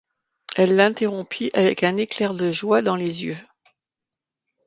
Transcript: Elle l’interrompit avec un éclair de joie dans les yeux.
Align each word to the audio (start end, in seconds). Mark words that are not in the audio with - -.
Elle 0.55 0.75
l’interrompit 0.75 1.51
avec 1.53 1.83
un 1.83 1.95
éclair 1.97 2.33
de 2.33 2.49
joie 2.49 2.81
dans 2.81 2.95
les 2.95 3.23
yeux. 3.25 3.37